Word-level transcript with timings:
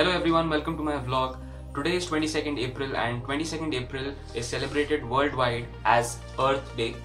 Hello 0.00 0.12
everyone, 0.12 0.48
welcome 0.48 0.78
to 0.78 0.82
my 0.82 0.96
vlog. 0.96 1.36
Today 1.74 1.96
is 1.96 2.06
22nd 2.06 2.58
April 2.58 2.96
and 2.96 3.22
22nd 3.22 3.74
April 3.74 4.14
is 4.34 4.46
celebrated 4.46 5.06
worldwide 5.06 5.66
as 5.84 6.16
Earth 6.38 6.74
Day. 6.74 6.96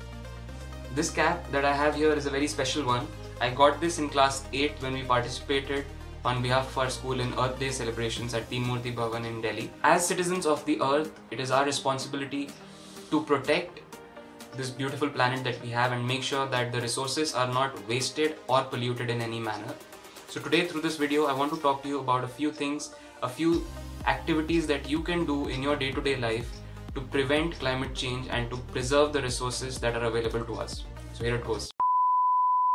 This 0.94 1.10
cap 1.10 1.51
that 1.51 1.65
I 1.65 1.73
have 1.73 1.94
here 1.94 2.13
is 2.13 2.26
a 2.26 2.29
very 2.29 2.47
special 2.47 2.85
one. 2.85 3.05
I 3.42 3.49
got 3.49 3.81
this 3.81 3.99
in 3.99 4.08
class 4.08 4.46
8 4.53 4.76
when 4.79 4.94
we 4.94 5.03
participated 5.03 5.83
on 6.23 6.42
behalf 6.42 6.69
of 6.69 6.78
our 6.78 6.89
school 6.89 7.19
in 7.19 7.33
Earth 7.37 7.60
Day 7.60 7.69
celebrations 7.69 8.33
at 8.33 8.49
Murti 8.49 8.96
Bhavan 8.96 9.25
in 9.25 9.41
Delhi. 9.41 9.69
As 9.83 10.07
citizens 10.07 10.46
of 10.46 10.63
the 10.63 10.79
earth, 10.79 11.12
it 11.31 11.41
is 11.41 11.51
our 11.51 11.65
responsibility 11.65 12.47
to 13.12 13.21
protect 13.23 13.81
this 14.55 14.69
beautiful 14.69 15.09
planet 15.09 15.43
that 15.43 15.62
we 15.62 15.67
have 15.67 15.91
and 15.91 16.07
make 16.07 16.23
sure 16.23 16.48
that 16.48 16.71
the 16.71 16.80
resources 16.80 17.35
are 17.35 17.52
not 17.52 17.77
wasted 17.89 18.38
or 18.48 18.63
polluted 18.63 19.09
in 19.09 19.20
any 19.21 19.41
manner. 19.41 19.75
So 20.27 20.41
today 20.41 20.65
through 20.67 20.81
this 20.81 20.97
video 20.97 21.25
I 21.25 21.34
want 21.34 21.53
to 21.53 21.59
talk 21.59 21.81
to 21.84 21.88
you 21.88 21.99
about 21.99 22.23
a 22.23 22.27
few 22.27 22.52
things, 22.52 22.93
a 23.21 23.29
few 23.29 23.65
activities 24.07 24.67
that 24.67 24.89
you 24.89 25.01
can 25.01 25.25
do 25.25 25.48
in 25.48 25.61
your 25.63 25.75
day-to-day 25.75 26.17
life 26.17 26.49
to 26.95 27.01
prevent 27.01 27.57
climate 27.59 27.93
change 27.93 28.27
and 28.29 28.49
to 28.49 28.57
preserve 28.73 29.13
the 29.13 29.21
resources 29.21 29.79
that 29.79 29.95
are 29.95 30.05
available 30.05 30.43
to 30.43 30.55
us. 30.55 30.84
So 31.13 31.23
here 31.23 31.35
it 31.35 31.45
goes. 31.45 31.71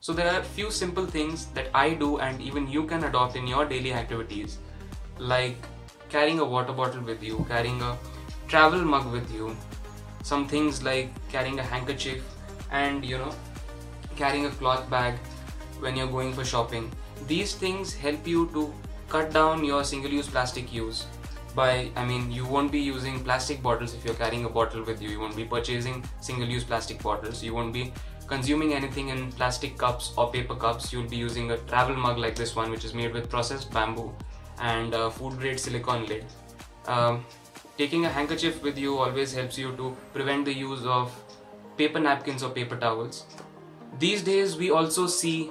So 0.02 0.12
there 0.12 0.32
are 0.32 0.40
a 0.40 0.44
few 0.44 0.70
simple 0.70 1.04
things 1.04 1.46
that 1.46 1.68
I 1.74 1.94
do 1.94 2.18
and 2.18 2.40
even 2.40 2.68
you 2.68 2.84
can 2.86 3.04
adopt 3.04 3.36
in 3.36 3.46
your 3.46 3.66
daily 3.66 3.92
activities 3.92 4.58
like 5.18 5.56
carrying 6.08 6.38
a 6.38 6.44
water 6.44 6.72
bottle 6.72 7.02
with 7.02 7.22
you, 7.22 7.44
carrying 7.48 7.82
a 7.82 7.98
travel 8.48 8.80
mug 8.80 9.12
with 9.12 9.30
you, 9.32 9.56
some 10.22 10.46
things 10.46 10.82
like 10.82 11.10
carrying 11.28 11.58
a 11.58 11.62
handkerchief 11.62 12.22
and 12.70 13.04
you 13.04 13.18
know 13.18 13.34
carrying 14.16 14.46
a 14.46 14.50
cloth 14.50 14.88
bag 14.88 15.14
when 15.80 15.96
you're 15.96 16.06
going 16.06 16.32
for 16.32 16.44
shopping 16.44 16.90
these 17.26 17.54
things 17.54 17.94
help 17.94 18.26
you 18.26 18.48
to 18.52 18.72
cut 19.08 19.32
down 19.32 19.64
your 19.64 19.84
single-use 19.84 20.28
plastic 20.28 20.72
use 20.72 21.06
by 21.54 21.90
I 21.96 22.04
mean 22.04 22.30
you 22.30 22.46
won't 22.46 22.70
be 22.70 22.80
using 22.80 23.22
plastic 23.24 23.62
bottles 23.62 23.94
if 23.94 24.04
you're 24.04 24.14
carrying 24.14 24.44
a 24.44 24.48
bottle 24.48 24.84
with 24.84 25.02
you. 25.02 25.08
You 25.08 25.20
won't 25.20 25.36
be 25.36 25.44
purchasing 25.44 26.04
single-use 26.20 26.64
plastic 26.64 27.02
bottles. 27.02 27.42
You 27.42 27.54
won't 27.54 27.72
be 27.72 27.92
consuming 28.26 28.74
anything 28.74 29.08
in 29.08 29.32
plastic 29.32 29.76
cups 29.76 30.12
or 30.16 30.30
paper 30.30 30.54
cups. 30.54 30.92
You'll 30.92 31.08
be 31.08 31.16
using 31.16 31.50
a 31.50 31.56
travel 31.58 31.96
mug 31.96 32.18
like 32.18 32.36
this 32.36 32.54
one 32.54 32.70
which 32.70 32.84
is 32.84 32.94
made 32.94 33.12
with 33.12 33.28
processed 33.28 33.72
bamboo 33.72 34.14
and 34.60 34.94
food 35.12 35.38
grade 35.38 35.58
silicone 35.58 36.06
lid. 36.06 36.24
Um, 36.86 37.24
taking 37.76 38.04
a 38.06 38.08
handkerchief 38.08 38.62
with 38.62 38.78
you 38.78 38.98
always 38.98 39.32
helps 39.32 39.58
you 39.58 39.74
to 39.76 39.96
prevent 40.12 40.44
the 40.44 40.54
use 40.54 40.84
of 40.84 41.12
paper 41.76 41.98
napkins 41.98 42.42
or 42.42 42.50
paper 42.50 42.76
towels. 42.76 43.24
These 43.98 44.22
days 44.22 44.56
we 44.56 44.70
also 44.70 45.06
see 45.06 45.50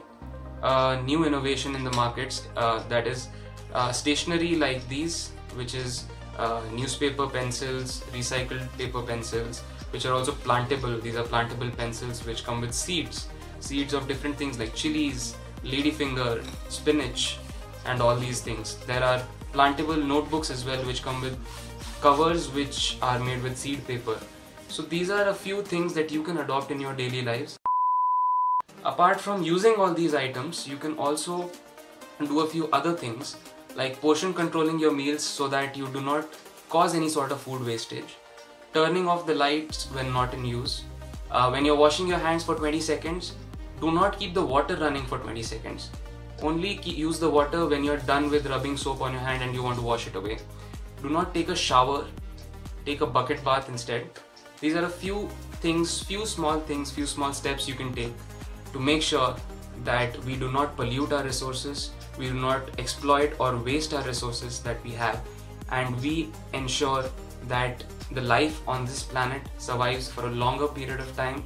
uh, 0.64 1.02
new 1.06 1.26
innovation 1.26 1.76
in 1.76 1.84
the 1.84 1.92
markets 1.92 2.48
uh, 2.58 2.84
that 2.90 3.08
is 3.08 3.28
uh, 3.74 3.92
stationery 3.92 4.56
like 4.56 4.88
these 4.90 5.32
which 5.56 5.74
is 5.76 6.06
uh, 6.38 6.62
newspaper 6.74 7.28
pencils 7.28 8.04
recycled 8.14 8.66
paper 8.78 9.02
pencils 9.02 9.62
which 9.92 10.06
are 10.06 10.14
also 10.14 10.32
plantable. 10.32 11.02
These 11.02 11.16
are 11.16 11.24
plantable 11.24 11.76
pencils 11.76 12.26
which 12.26 12.44
come 12.44 12.62
with 12.62 12.74
seeds. 12.74 13.28
Seeds 13.60 13.94
of 13.94 14.08
different 14.08 14.38
things 14.38 14.60
like 14.60 14.74
chilies 14.74 15.36
ladyfinger 15.64 16.44
spinach 16.70 17.38
and 17.86 18.02
all 18.02 18.16
these 18.16 18.42
things. 18.42 18.76
There 18.88 19.04
are 19.04 19.22
plantable 19.54 20.06
notebooks 20.06 20.50
as 20.50 20.64
well 20.64 20.82
which 20.86 21.02
come 21.04 21.22
with 21.22 21.38
covers 22.02 22.50
which 22.54 22.98
are 23.02 23.20
made 23.20 23.44
with 23.44 23.58
seed 23.58 23.86
paper. 23.88 24.18
So 24.70 24.84
these 24.84 25.10
are 25.10 25.30
a 25.30 25.34
few 25.34 25.64
things 25.64 25.94
that 25.96 26.12
you 26.12 26.24
can 26.24 26.38
adopt 26.38 26.72
in 26.72 26.80
your 26.80 26.94
daily 26.94 27.24
lives 27.24 27.59
Apart 29.00 29.22
from 29.22 29.44
using 29.44 29.76
all 29.76 29.94
these 29.94 30.14
items, 30.14 30.68
you 30.68 30.76
can 30.76 30.98
also 30.98 31.50
do 32.20 32.42
a 32.42 32.46
few 32.46 32.68
other 32.72 32.92
things 32.92 33.38
like 33.74 34.02
portion 34.02 34.34
controlling 34.34 34.78
your 34.78 34.92
meals 34.92 35.24
so 35.24 35.48
that 35.48 35.78
you 35.78 35.88
do 35.94 36.02
not 36.02 36.28
cause 36.68 36.94
any 36.94 37.08
sort 37.08 37.32
of 37.32 37.40
food 37.40 37.66
wastage, 37.66 38.18
turning 38.74 39.08
off 39.08 39.26
the 39.26 39.34
lights 39.34 39.86
when 39.94 40.12
not 40.12 40.34
in 40.34 40.44
use. 40.44 40.84
Uh, 41.32 41.48
when 41.50 41.64
you're 41.64 41.78
washing 41.78 42.10
your 42.10 42.18
hands 42.18 42.44
for 42.44 42.56
20 42.56 42.82
seconds, 42.82 43.36
do 43.80 43.90
not 43.90 44.20
keep 44.20 44.34
the 44.34 44.46
water 44.46 44.76
running 44.76 45.06
for 45.06 45.18
20 45.18 45.44
seconds. 45.44 45.92
Only 46.42 46.82
use 46.84 47.20
the 47.20 47.30
water 47.30 47.68
when 47.68 47.86
you're 47.86 48.04
done 48.12 48.30
with 48.30 48.48
rubbing 48.48 48.76
soap 48.76 49.00
on 49.00 49.14
your 49.14 49.22
hand 49.22 49.42
and 49.42 49.56
you 49.56 49.64
want 49.64 49.78
to 49.78 49.82
wash 49.82 50.08
it 50.08 50.16
away. 50.18 50.40
Do 51.02 51.08
not 51.08 51.34
take 51.34 51.48
a 51.48 51.56
shower, 51.56 52.06
take 52.86 53.00
a 53.00 53.08
bucket 53.08 53.46
bath 53.46 53.70
instead. 53.70 54.10
These 54.60 54.76
are 54.76 54.84
a 54.84 54.90
few 54.90 55.30
things, 55.62 56.04
few 56.04 56.26
small 56.26 56.60
things, 56.60 56.92
few 56.92 57.06
small 57.06 57.32
steps 57.32 57.66
you 57.66 57.76
can 57.76 57.94
take 57.94 58.12
to 58.74 58.80
make 58.80 59.02
sure 59.02 59.36
that 59.84 60.18
we 60.26 60.36
do 60.36 60.52
not 60.52 60.76
pollute 60.76 61.14
our 61.14 61.24
resources, 61.24 61.92
we 62.18 62.28
do 62.28 62.34
not 62.34 62.80
exploit 62.80 63.34
or 63.40 63.58
waste 63.58 63.94
our 63.94 64.04
resources 64.04 64.62
that 64.64 64.84
we 64.84 64.92
have, 64.92 65.22
and 65.72 66.00
we 66.02 66.30
ensure 66.54 67.06
that 67.48 67.84
the 68.12 68.22
life 68.22 68.62
on 68.68 68.86
this 68.86 69.04
planet 69.04 69.42
survives 69.58 70.10
for 70.10 70.26
a 70.26 70.32
longer 70.32 70.68
period 70.68 71.00
of 71.00 71.16
time 71.16 71.44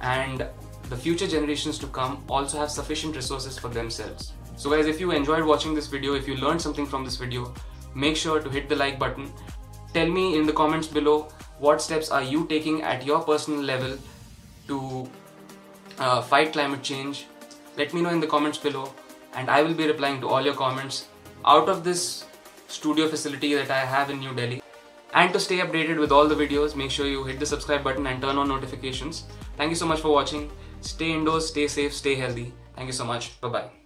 and 0.00 0.46
the 0.88 0.96
future 0.96 1.26
generations 1.26 1.78
to 1.78 1.86
come 1.86 2.22
also 2.28 2.58
have 2.58 2.70
sufficient 2.70 3.16
resources 3.16 3.58
for 3.58 3.68
themselves. 3.68 4.32
So 4.56 4.70
guys, 4.70 4.86
if 4.86 5.00
you 5.00 5.10
enjoyed 5.12 5.44
watching 5.44 5.74
this 5.74 5.86
video, 5.86 6.14
if 6.14 6.28
you 6.28 6.36
learned 6.36 6.60
something 6.60 6.86
from 6.86 7.04
this 7.04 7.16
video, 7.16 7.54
make 7.94 8.16
sure 8.16 8.40
to 8.40 8.50
hit 8.50 8.68
the 8.68 8.76
like 8.76 8.98
button. 8.98 9.32
Tell 9.94 10.08
me 10.08 10.36
in 10.36 10.46
the 10.46 10.52
comments 10.52 10.86
below 10.86 11.28
what 11.58 11.80
steps 11.80 12.10
are 12.10 12.22
you 12.22 12.46
taking 12.46 12.82
at 12.82 13.06
your 13.06 13.20
personal 13.20 13.62
level 13.62 13.96
to 14.68 15.08
uh, 16.02 16.20
fight 16.20 16.52
climate 16.52 16.82
change, 16.82 17.26
let 17.76 17.94
me 17.94 18.02
know 18.02 18.10
in 18.10 18.20
the 18.20 18.26
comments 18.26 18.58
below 18.58 18.92
and 19.34 19.48
I 19.48 19.62
will 19.62 19.74
be 19.74 19.86
replying 19.86 20.20
to 20.20 20.28
all 20.28 20.42
your 20.42 20.54
comments 20.54 21.08
out 21.44 21.68
of 21.68 21.84
this 21.84 22.24
studio 22.68 23.08
facility 23.08 23.54
that 23.54 23.70
I 23.70 23.84
have 23.94 24.10
in 24.10 24.20
New 24.20 24.34
Delhi. 24.34 24.62
And 25.14 25.32
to 25.32 25.40
stay 25.40 25.58
updated 25.58 25.98
with 25.98 26.10
all 26.10 26.26
the 26.26 26.34
videos, 26.34 26.74
make 26.74 26.90
sure 26.90 27.06
you 27.06 27.24
hit 27.24 27.38
the 27.38 27.46
subscribe 27.46 27.84
button 27.84 28.06
and 28.06 28.20
turn 28.22 28.38
on 28.38 28.48
notifications. 28.48 29.24
Thank 29.56 29.70
you 29.70 29.76
so 29.76 29.86
much 29.86 30.00
for 30.00 30.10
watching. 30.10 30.50
Stay 30.80 31.12
indoors, 31.12 31.48
stay 31.48 31.68
safe, 31.68 31.94
stay 31.94 32.14
healthy. 32.14 32.52
Thank 32.74 32.86
you 32.86 32.92
so 32.92 33.04
much. 33.04 33.40
Bye-bye. 33.40 33.81